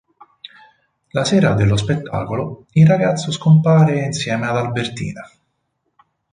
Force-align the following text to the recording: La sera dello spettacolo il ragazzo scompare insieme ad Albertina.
La 1.09 1.23
sera 1.23 1.53
dello 1.53 1.77
spettacolo 1.77 2.65
il 2.71 2.87
ragazzo 2.87 3.31
scompare 3.31 3.99
insieme 3.99 4.47
ad 4.47 4.57
Albertina. 4.57 5.29